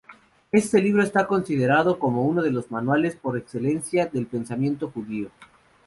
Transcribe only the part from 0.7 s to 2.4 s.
libro está considerado como